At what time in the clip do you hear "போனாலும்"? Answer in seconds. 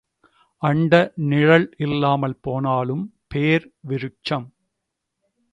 2.41-3.05